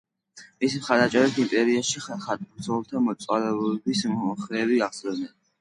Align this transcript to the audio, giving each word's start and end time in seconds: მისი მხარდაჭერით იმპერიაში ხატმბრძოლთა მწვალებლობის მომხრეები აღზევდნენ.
მისი 0.63 0.79
მხარდაჭერით 0.83 1.37
იმპერიაში 1.43 2.01
ხატმბრძოლთა 2.07 3.05
მწვალებლობის 3.11 4.03
მომხრეები 4.15 4.85
აღზევდნენ. 4.89 5.33